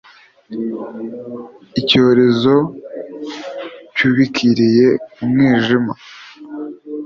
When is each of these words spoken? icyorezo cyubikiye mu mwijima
icyorezo 1.79 2.53
cyubikiye 3.95 4.87
mu 5.15 5.25
mwijima 5.31 5.93